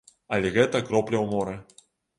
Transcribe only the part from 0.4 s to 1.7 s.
гэта кропля ў моры.